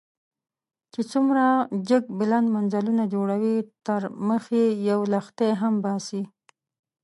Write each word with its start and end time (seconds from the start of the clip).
چې 0.93 1.01
دومره 1.11 1.45
جګ 1.87 2.03
بلند 2.19 2.47
منزلونه 2.55 3.03
جوړوئ، 3.13 3.57
نو 3.63 3.67
تر 3.85 4.01
مخ 4.27 4.43
يې 4.57 4.65
يو 4.89 4.99
لښتی 5.11 5.49
هم 5.61 5.73
وباسئ. 5.79 6.21